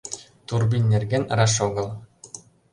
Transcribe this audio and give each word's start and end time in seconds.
Турбин 0.47 0.83
нерген 0.93 1.23
раш 1.37 1.53
огыл. 1.67 1.87